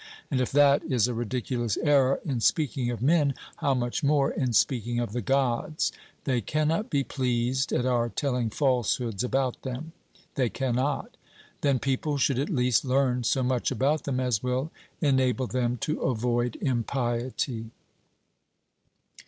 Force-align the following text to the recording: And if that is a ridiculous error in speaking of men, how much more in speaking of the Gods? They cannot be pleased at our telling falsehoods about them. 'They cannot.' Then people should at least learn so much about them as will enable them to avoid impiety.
And 0.31 0.41
if 0.41 0.51
that 0.53 0.83
is 0.91 1.07
a 1.07 1.13
ridiculous 1.13 1.77
error 1.77 2.19
in 2.25 2.39
speaking 2.39 2.89
of 2.89 3.03
men, 3.03 3.35
how 3.57 3.75
much 3.75 4.03
more 4.03 4.31
in 4.31 4.51
speaking 4.51 4.99
of 4.99 5.11
the 5.11 5.21
Gods? 5.21 5.91
They 6.23 6.41
cannot 6.41 6.89
be 6.89 7.03
pleased 7.03 7.71
at 7.71 7.85
our 7.85 8.09
telling 8.09 8.49
falsehoods 8.49 9.23
about 9.23 9.61
them. 9.61 9.91
'They 10.33 10.49
cannot.' 10.49 11.17
Then 11.61 11.77
people 11.77 12.17
should 12.17 12.39
at 12.39 12.49
least 12.49 12.83
learn 12.83 13.23
so 13.25 13.43
much 13.43 13.69
about 13.69 14.05
them 14.05 14.19
as 14.19 14.41
will 14.41 14.71
enable 15.01 15.45
them 15.45 15.77
to 15.81 16.01
avoid 16.01 16.55
impiety. 16.59 17.69